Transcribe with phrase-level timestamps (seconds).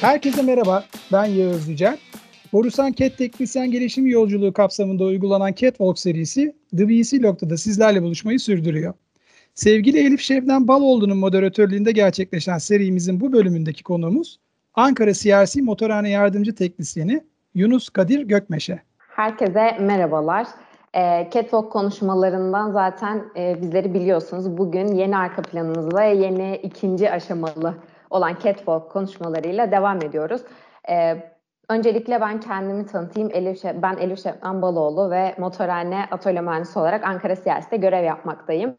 [0.00, 1.98] Herkese merhaba, ben Yağız Yücel.
[2.52, 8.94] Borusan Cat Teknisyen Gelişim Yolculuğu kapsamında uygulanan Catwalk serisi BC Log'da da sizlerle buluşmayı sürdürüyor.
[9.54, 14.38] Sevgili Elif Şevden Baloğlu'nun moderatörlüğünde gerçekleşen serimizin bu bölümündeki konuğumuz
[14.74, 17.20] Ankara CRC Motorhane Yardımcı Teknisyeni
[17.54, 18.82] Yunus Kadir Gökmeşe.
[18.98, 20.46] Herkese merhabalar.
[20.94, 24.58] E, Catwalk konuşmalarından zaten e, bizleri biliyorsunuz.
[24.58, 27.74] Bugün yeni arka planımızla yeni ikinci aşamalı
[28.10, 30.42] olan Catwalk konuşmalarıyla devam ediyoruz.
[30.90, 31.16] E,
[31.70, 33.30] öncelikle ben kendimi tanıtayım.
[33.32, 38.74] Elif Şef, ben Elif Şefman Baloğlu ve motorhane atölye mühendisi olarak Ankara Siyaset'te görev yapmaktayım.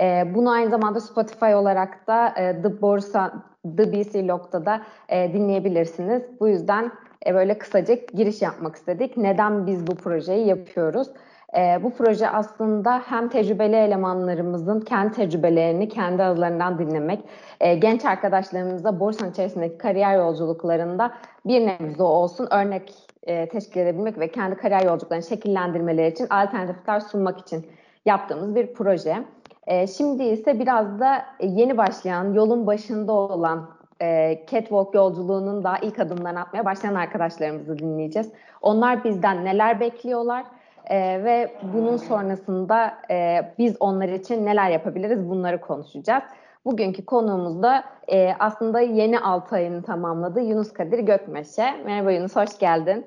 [0.00, 3.32] E, bunu aynı zamanda Spotify olarak da e, The Borsa,
[3.76, 6.22] The BC Log'da da e, dinleyebilirsiniz.
[6.40, 6.92] Bu yüzden
[7.26, 9.16] e, böyle kısacık giriş yapmak istedik.
[9.16, 11.08] Neden biz bu projeyi yapıyoruz?
[11.56, 17.20] E, bu proje aslında hem tecrübeli elemanlarımızın kendi tecrübelerini kendi ağızlarından dinlemek,
[17.60, 21.12] e, genç arkadaşlarımıza borsanın içerisindeki kariyer yolculuklarında
[21.46, 27.38] bir nebze olsun örnek e, teşkil edebilmek ve kendi kariyer yolculuklarını şekillendirmeleri için alternatifler sunmak
[27.38, 27.66] için
[28.06, 29.24] yaptığımız bir proje.
[29.66, 33.70] E, şimdi ise biraz da yeni başlayan, yolun başında olan
[34.02, 38.32] e, catwalk yolculuğunun daha ilk adımlarını atmaya başlayan arkadaşlarımızı dinleyeceğiz.
[38.62, 40.44] Onlar bizden neler bekliyorlar
[40.90, 46.22] e, ve bunun sonrasında e, biz onlar için neler yapabiliriz bunları konuşacağız.
[46.64, 51.82] Bugünkü konuğumuz da e, aslında yeni 6 ayını tamamladı Yunus Kadir Gökmeşe.
[51.84, 53.06] Merhaba Yunus, hoş geldin.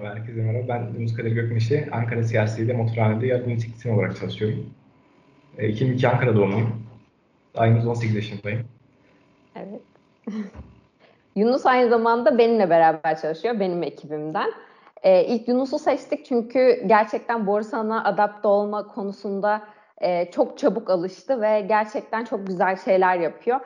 [0.00, 0.68] Herkese merhaba.
[0.68, 1.88] Ben Yunus Kadir Gökmeşe.
[1.92, 4.66] Ankara Siyasi'de motorhanede yardımcı teknisyen olarak çalışıyorum.
[5.58, 6.84] E, 2002 Ankara doğumluyum.
[7.54, 8.64] Henüz 18 yaşındayım.
[9.56, 9.80] Evet.
[11.36, 14.52] Yunus aynı zamanda benimle beraber çalışıyor, benim ekibimden.
[15.04, 19.62] Ee, ilk Yunus'u seçtik çünkü gerçekten borsana adapte olma konusunda
[20.00, 23.60] e, çok çabuk alıştı ve gerçekten çok güzel şeyler yapıyor.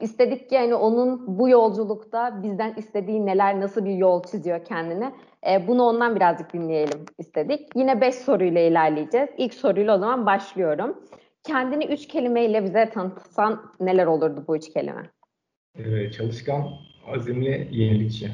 [0.00, 5.12] İstedik ki yani onun bu yolculukta bizden istediği neler, nasıl bir yol çiziyor kendine.
[5.50, 7.68] E, bunu ondan birazcık dinleyelim istedik.
[7.76, 9.28] Yine beş soruyla ilerleyeceğiz.
[9.38, 11.02] İlk soruyla o zaman başlıyorum.
[11.42, 15.10] Kendini üç kelimeyle bize tanıtsan neler olurdu bu üç kelime?
[15.78, 16.68] Ee, çalışkan,
[17.06, 18.30] azimli, yenilikçi.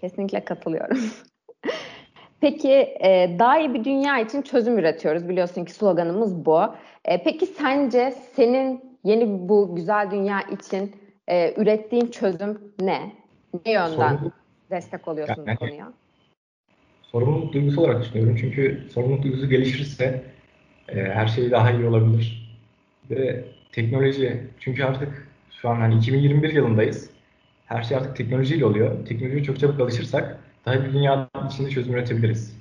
[0.00, 0.98] Kesinlikle katılıyorum.
[2.40, 2.72] Peki
[3.04, 5.28] e, daha iyi bir dünya için çözüm üretiyoruz.
[5.28, 6.60] Biliyorsun ki sloganımız bu.
[7.04, 10.96] E, peki sence senin yeni bu güzel dünya için
[11.28, 13.12] e, ürettiğin çözüm ne?
[13.66, 14.32] Ne yönden sorumluluk,
[14.70, 15.92] destek oluyorsun yani, bu konuya?
[17.02, 18.36] Sorumluluk duygusu olarak düşünüyorum.
[18.40, 20.22] Çünkü sorumluluk duygusu gelişirse
[20.88, 22.58] e, her şey daha iyi olabilir.
[23.10, 25.28] Ve teknoloji, çünkü artık
[25.62, 27.09] şu an hani 2021 yılındayız.
[27.70, 29.06] Her şey artık teknolojiyle oluyor.
[29.06, 32.56] Teknolojiye çok çabuk alışırsak daha bir dünyanın içinde çözüm üretebiliriz.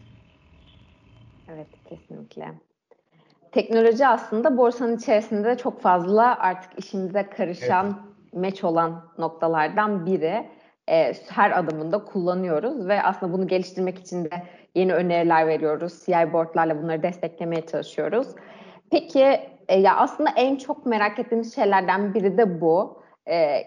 [1.53, 2.53] Evet, kesinlikle.
[3.51, 8.33] Teknoloji aslında borsanın içerisinde çok fazla artık işimize karışan, evet.
[8.33, 10.49] meç olan noktalardan biri.
[10.89, 14.43] Ee, her adımında kullanıyoruz ve aslında bunu geliştirmek için de
[14.75, 16.05] yeni öneriler veriyoruz.
[16.05, 18.27] CI boardlarla bunları desteklemeye çalışıyoruz.
[18.91, 23.01] Peki e, ya aslında en çok merak ettiğimiz şeylerden biri de bu.
[23.27, 23.61] E,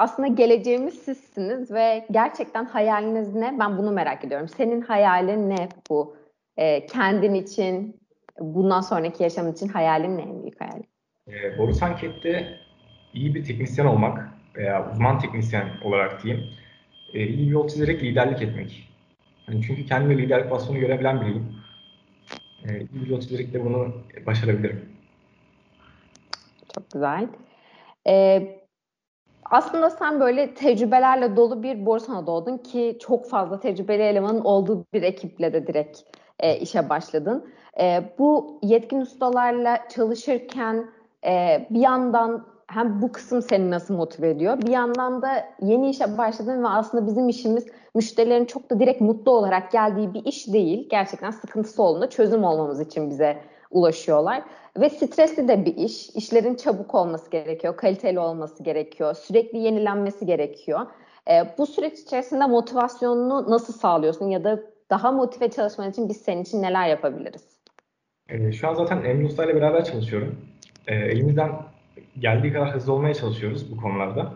[0.00, 3.56] aslında geleceğimiz sizsiniz ve gerçekten hayaliniz ne?
[3.58, 4.48] Ben bunu merak ediyorum.
[4.48, 6.16] Senin hayalin ne bu?
[6.56, 8.00] E, kendin için,
[8.38, 10.86] bundan sonraki yaşam için hayalin ne en büyük hayalin?
[11.28, 12.58] E, Boris Anket'te
[13.14, 16.44] iyi bir teknisyen olmak veya uzman teknisyen olarak diyeyim,
[17.14, 18.88] e, iyi bir yol çizerek liderlik etmek.
[19.48, 21.54] Yani çünkü kendime liderlik vasfını görebilen biriyim.
[22.64, 23.94] E, iyi bir yol çizerek de bunu
[24.26, 24.88] başarabilirim.
[26.74, 27.28] Çok güzel.
[28.06, 28.59] Ee,
[29.50, 35.02] aslında sen böyle tecrübelerle dolu bir borsana doğdun ki çok fazla tecrübeli elemanın olduğu bir
[35.02, 36.00] ekiple de direkt
[36.40, 37.48] e, işe başladın.
[37.80, 40.86] E, bu yetkin ustalarla çalışırken
[41.26, 44.62] e, bir yandan hem bu kısım seni nasıl motive ediyor?
[44.62, 49.32] Bir yandan da yeni işe başladın ve aslında bizim işimiz müşterilerin çok da direkt mutlu
[49.32, 50.88] olarak geldiği bir iş değil.
[50.90, 53.36] Gerçekten sıkıntısı olduğunda çözüm olmamız için bize
[53.70, 54.42] ulaşıyorlar.
[54.80, 56.10] Ve stresli de bir iş.
[56.10, 60.80] İşlerin çabuk olması gerekiyor, kaliteli olması gerekiyor, sürekli yenilenmesi gerekiyor.
[61.30, 66.42] E, bu süreç içerisinde motivasyonunu nasıl sağlıyorsun ya da daha motive çalışman için biz senin
[66.42, 67.44] için neler yapabiliriz?
[68.28, 70.36] E, şu an zaten Emre Usta ile beraber çalışıyorum.
[70.86, 71.50] E, elimizden
[72.18, 74.32] geldiği kadar hızlı olmaya çalışıyoruz bu konularda.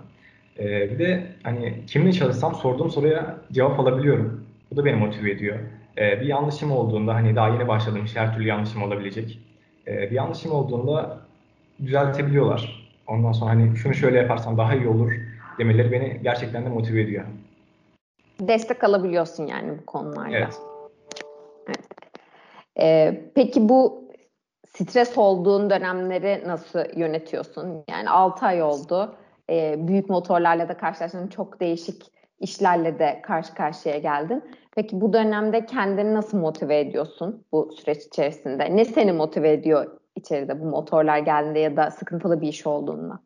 [0.59, 4.47] E, bir de hani kimle çalışsam sorduğum soruya cevap alabiliyorum.
[4.71, 5.59] Bu da beni motive ediyor.
[5.99, 9.38] E, bir yanlışım olduğunda hani daha yeni başladığım iş her türlü yanlışım olabilecek
[9.87, 11.19] e, bir yanlışım olduğunda
[11.85, 12.91] düzeltebiliyorlar.
[13.06, 15.12] Ondan sonra hani şunu şöyle yaparsam daha iyi olur
[15.58, 17.25] demeleri beni gerçekten de motive ediyor.
[18.41, 20.37] Destek alabiliyorsun yani bu konularda.
[20.37, 20.58] Evet.
[21.69, 21.88] evet.
[22.81, 24.05] Ee, peki bu
[24.69, 27.85] stres olduğun dönemleri nasıl yönetiyorsun?
[27.90, 29.14] Yani 6 ay oldu.
[29.50, 34.45] e, büyük motorlarla da karşılaştın, çok değişik işlerle de karşı karşıya geldin.
[34.77, 38.77] Peki bu dönemde kendini nasıl motive ediyorsun bu süreç içerisinde?
[38.77, 39.87] Ne seni motive ediyor
[40.17, 43.21] içeride bu motorlar geldiğinde ya da sıkıntılı bir iş olduğunda?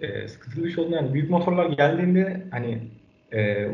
[0.00, 2.82] E, sıkıntılı bir iş olduğunda yani büyük motorlar geldiğinde hani
[3.32, 3.68] e,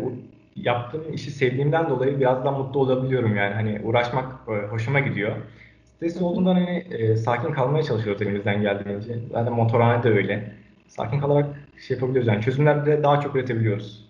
[0.57, 5.37] yaptığım işi sevdiğimden dolayı biraz daha mutlu olabiliyorum yani hani uğraşmak e, hoşuma gidiyor.
[5.85, 9.19] Stresli olduğundan hani e, sakin kalmaya çalışıyoruz elimizden geldiğince.
[9.33, 10.53] Zaten motorhane de öyle.
[10.89, 11.47] Sakin kalarak
[11.89, 14.06] şey yapabiliyoruz yani çözümlerde daha çok üretebiliyoruz.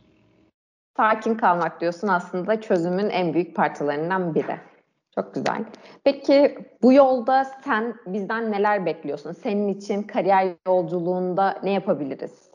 [0.97, 4.57] Sakin kalmak diyorsun aslında çözümün en büyük parçalarından biri.
[5.15, 5.65] Çok güzel.
[6.05, 9.33] Peki bu yolda sen bizden neler bekliyorsun?
[9.33, 12.51] Senin için kariyer yolculuğunda ne yapabiliriz?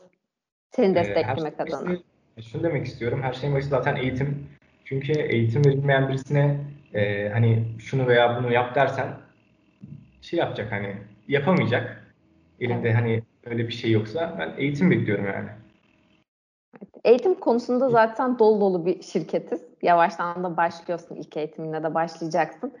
[0.70, 1.90] Seni Ee, desteklemek şey adına.
[1.90, 3.22] başı- şunu demek istiyorum.
[3.22, 4.46] Her şeyin başı zaten eğitim.
[4.84, 6.56] Çünkü eğitim verilmeyen birisine
[6.94, 9.08] e, hani şunu veya bunu yap dersen
[10.20, 10.96] şey yapacak hani
[11.28, 12.14] yapamayacak.
[12.60, 15.48] Elinde hani öyle bir şey yoksa ben eğitim bekliyorum yani.
[17.04, 19.60] Eğitim konusunda zaten dolu dolu bir şirketiz.
[19.82, 21.14] Yavaştan da başlıyorsun.
[21.14, 22.72] ilk eğitimine de başlayacaksın.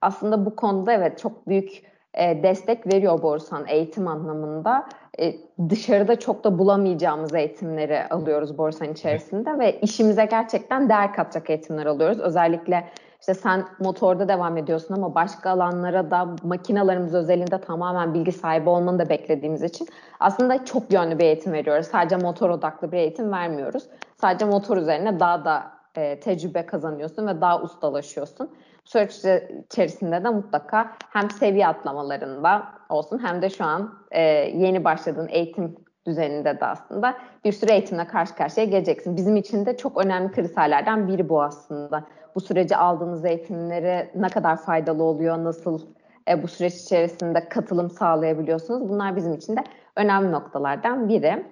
[0.00, 1.82] Aslında bu konuda evet çok büyük
[2.14, 4.88] e, destek veriyor Borsan eğitim anlamında.
[5.20, 5.34] E,
[5.68, 12.20] dışarıda çok da bulamayacağımız eğitimleri alıyoruz Borsan içerisinde ve işimize gerçekten değer katacak eğitimler alıyoruz.
[12.20, 12.88] Özellikle
[13.20, 18.98] işte sen motorda devam ediyorsun ama başka alanlara da makinalarımız özelinde tamamen bilgi sahibi olmanı
[18.98, 19.88] da beklediğimiz için
[20.20, 21.86] aslında çok yönlü bir eğitim veriyoruz.
[21.86, 23.84] Sadece motor odaklı bir eğitim vermiyoruz.
[24.20, 28.50] Sadece motor üzerine daha da e, tecrübe kazanıyorsun ve daha ustalaşıyorsun.
[28.84, 29.24] Süreç
[29.64, 34.22] içerisinde de mutlaka hem seviye atlamalarında olsun hem de şu an e,
[34.54, 35.76] yeni başladığın eğitim
[36.06, 37.14] düzeninde de aslında
[37.44, 39.16] bir sürü eğitimle karşı karşıya geleceksin.
[39.16, 42.04] Bizim için de çok önemli kriterlerden biri bu aslında.
[42.38, 45.80] Bu süreci aldığınız eğitimleri ne kadar faydalı oluyor, nasıl
[46.28, 48.88] e, bu süreç içerisinde katılım sağlayabiliyorsunuz.
[48.88, 49.64] Bunlar bizim için de
[49.96, 51.44] önemli noktalardan biri.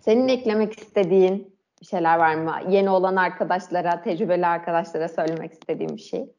[0.00, 2.54] Senin eklemek istediğin bir şeyler var mı?
[2.68, 6.30] Yeni olan arkadaşlara, tecrübeli arkadaşlara söylemek istediğim bir şey.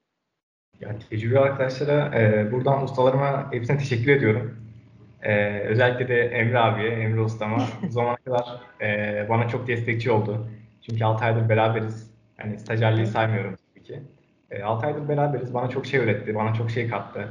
[0.80, 4.57] Ya tecrübeli arkadaşlara e, buradan ustalarıma hepsine teşekkür ediyorum.
[5.21, 7.57] E, özellikle de Emre abiye, Emre ustama
[7.88, 10.48] bu zamana kadar e, bana çok destekçi oldu.
[10.81, 12.10] Çünkü 6 aydır beraberiz.
[12.39, 13.58] Yani stajyerliği saymıyorum
[13.89, 14.03] ki.
[14.51, 15.53] E, 6 aydır beraberiz.
[15.53, 17.30] Bana çok şey öğretti, bana çok şey kattı.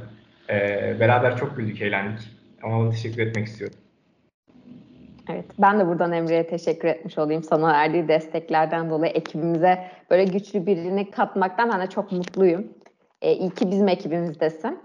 [0.49, 0.55] E,
[0.99, 2.19] beraber çok güldük, eğlendik.
[2.63, 3.77] Ona da teşekkür etmek istiyorum.
[5.29, 7.43] Evet, ben de buradan Emre'ye teşekkür etmiş olayım.
[7.43, 12.67] Sana verdiği desteklerden dolayı ekibimize böyle güçlü birini katmaktan ben de çok mutluyum.
[13.21, 14.79] E, iyi ki bizim ekibimizdesin.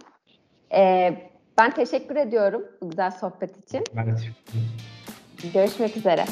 [0.75, 1.13] E,
[1.59, 3.85] ben teşekkür ediyorum bu güzel sohbet için.
[3.97, 5.53] Ben de teşekkür ederim.
[5.55, 6.25] Görüşmek üzere.